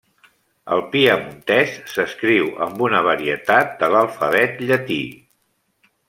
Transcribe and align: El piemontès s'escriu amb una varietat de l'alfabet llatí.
El 0.75 0.79
piemontès 0.93 1.75
s'escriu 1.95 2.49
amb 2.67 2.81
una 2.87 3.01
varietat 3.11 3.75
de 3.83 3.91
l'alfabet 3.97 4.57
llatí. 4.71 4.99